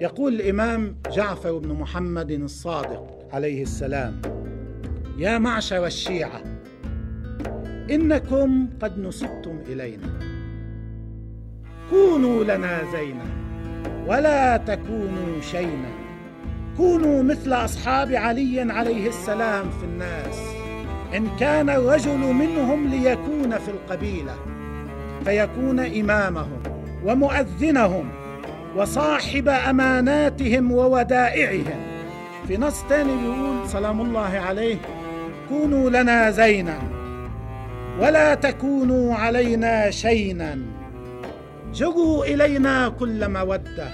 يقول 0.00 0.34
الإمام 0.34 0.96
جعفر 1.12 1.58
بن 1.58 1.72
محمد 1.72 2.30
الصادق 2.30 3.28
عليه 3.32 3.62
السلام 3.62 4.22
يا 5.18 5.38
معشر 5.38 5.86
الشيعة 5.86 6.40
إنكم 7.90 8.68
قد 8.82 8.98
نسبتم 8.98 9.58
إلينا. 9.68 10.18
كونوا 11.90 12.44
لنا 12.44 12.92
زينا 12.92 13.24
ولا 14.06 14.56
تكونوا 14.56 15.40
شينا. 15.40 15.90
كونوا 16.76 17.22
مثل 17.22 17.52
أصحاب 17.52 18.12
علي 18.12 18.60
عليه 18.60 19.08
السلام 19.08 19.70
في 19.70 19.84
الناس. 19.84 20.38
إن 21.16 21.36
كان 21.40 21.70
الرجل 21.70 22.18
منهم 22.18 22.88
ليكون 22.88 23.58
في 23.58 23.70
القبيلة 23.70 24.34
فيكون 25.24 25.80
إمامهم 25.80 26.62
ومؤذنهم 27.04 28.23
وصاحب 28.76 29.48
أماناتهم 29.48 30.72
وودائعهم. 30.72 31.80
في 32.48 32.56
نص 32.56 32.82
تاني 32.88 33.16
بيقول 33.16 33.68
سلام 33.68 34.00
الله 34.00 34.38
عليه 34.38 34.76
كونوا 35.48 35.90
لنا 35.90 36.30
زينا 36.30 36.78
ولا 38.00 38.34
تكونوا 38.34 39.14
علينا 39.14 39.90
شينا. 39.90 40.58
جروا 41.74 42.24
إلينا 42.24 42.88
كل 42.88 43.28
مودة 43.28 43.88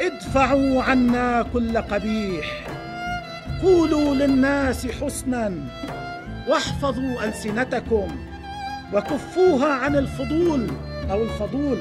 ادفعوا 0.00 0.82
عنا 0.82 1.46
كل 1.52 1.78
قبيح. 1.78 2.66
قولوا 3.62 4.14
للناس 4.14 4.86
حسنا 4.86 5.52
واحفظوا 6.48 7.24
ألسنتكم 7.24 8.08
وكفوها 8.94 9.72
عن 9.74 9.96
الفضول 9.96 10.66
أو 11.10 11.22
الفضول. 11.22 11.78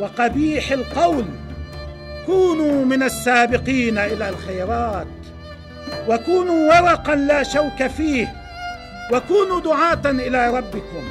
وقبيح 0.00 0.72
القول. 0.72 1.24
كونوا 2.26 2.84
من 2.84 3.02
السابقين 3.02 3.98
إلى 3.98 4.28
الخيرات 4.28 5.06
وكونوا 6.08 6.68
ورقا 6.68 7.14
لا 7.14 7.42
شوك 7.42 7.86
فيه 7.86 8.34
وكونوا 9.12 9.60
دعاة 9.60 10.00
إلى 10.04 10.50
ربكم 10.58 11.04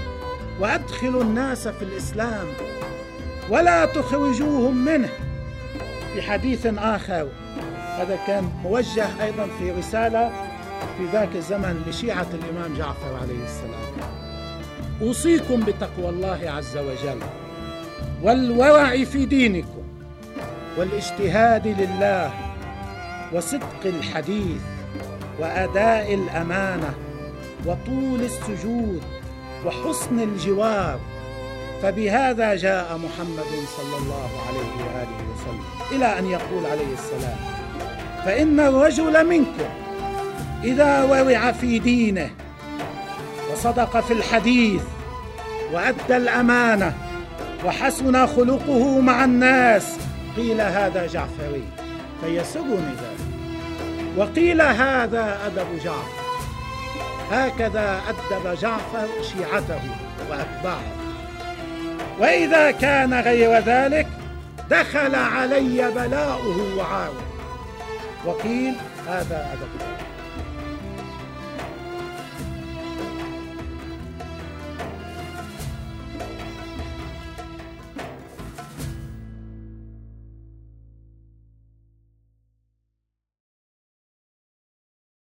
وأدخلوا 0.60 1.24
الناس 1.24 1.68
في 1.68 1.82
الإسلام 1.82 2.48
ولا 3.50 3.86
تخرجوهم 3.86 4.86
منه. 4.86 5.10
في 6.14 6.22
حديث 6.22 6.66
آخر 6.78 7.28
هذا 7.98 8.20
كان 8.28 8.44
موجه 8.64 9.08
أيضا 9.24 9.48
في 9.60 9.72
رسالة 9.72 10.30
في 10.98 11.06
ذاك 11.14 11.36
الزمن 11.36 11.84
لشيعة 11.88 12.28
الإمام 12.34 12.78
جعفر 12.78 13.20
عليه 13.22 13.44
السلام. 13.44 14.10
أوصيكم 15.02 15.60
بتقوى 15.60 16.10
الله 16.10 16.40
عز 16.58 16.78
وجل. 16.78 17.20
والورع 18.24 19.04
في 19.04 19.26
دينكم 19.26 19.84
والاجتهاد 20.78 21.68
لله 21.68 22.32
وصدق 23.34 23.86
الحديث 23.86 24.62
وأداء 25.40 26.14
الأمانة 26.14 26.94
وطول 27.66 28.22
السجود 28.22 29.02
وحسن 29.66 30.20
الجوار 30.20 31.00
فبهذا 31.82 32.56
جاء 32.56 32.98
محمد 32.98 33.52
صلى 33.78 33.98
الله 33.98 34.30
عليه 34.48 34.86
وآله 34.86 35.20
وسلم 35.34 35.64
إلى 35.92 36.20
أن 36.20 36.26
يقول 36.26 36.66
عليه 36.66 36.94
السلام 36.94 37.38
فإن 38.26 38.60
الرجل 38.60 39.28
منكم 39.28 39.70
إذا 40.64 41.04
ورع 41.04 41.52
في 41.52 41.80
دينه 41.80 42.30
وصدق 43.52 44.00
في 44.00 44.14
الحديث 44.14 44.82
وأدى 45.74 46.18
الأمانة 46.18 47.09
وحسن 47.66 48.28
خلقه 48.28 49.02
مع 49.02 49.24
الناس. 49.24 49.98
قيل 50.38 50.62
هذا 50.62 51.08
جعفري 51.08 51.64
فيسرني 52.22 52.94
ذلك. 52.94 53.30
وقيل 54.18 54.62
هذا 54.62 55.38
أدب 55.46 55.80
جعفر. 55.84 56.20
هكذا 57.32 58.02
أدب 58.10 58.60
جعفر 58.60 59.08
شيعته 59.22 59.82
وأتباعه. 60.30 60.92
وإذا 62.20 62.72
كان 62.72 63.14
غير 63.14 63.60
ذلك 63.60 64.08
دخل 64.70 65.16
علي 65.16 65.92
بلاؤه 65.96 66.78
وعاره 66.78 67.24
وقيل 68.26 68.74
هذا 69.08 69.48
أدب 69.54 70.09